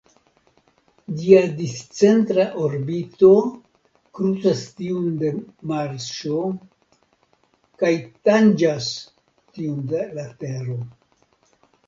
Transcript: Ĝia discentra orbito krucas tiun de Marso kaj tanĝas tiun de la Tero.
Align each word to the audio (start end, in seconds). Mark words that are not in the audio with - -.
Ĝia 1.17 1.41
discentra 1.57 2.45
orbito 2.67 3.27
krucas 4.19 4.63
tiun 4.79 5.05
de 5.23 5.29
Marso 5.73 6.39
kaj 7.83 7.91
tanĝas 8.29 8.87
tiun 9.59 9.77
de 9.93 10.01
la 10.17 10.25
Tero. 10.45 10.79